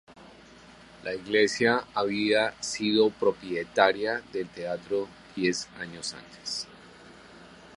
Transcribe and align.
La 1.03 1.13
Iglesia 1.13 1.85
había 1.93 2.55
sido 2.59 3.11
propietaria 3.11 4.23
del 4.33 4.49
teatro 4.49 5.07
diez 5.35 5.67
años 5.77 6.15
antes. 6.15 6.65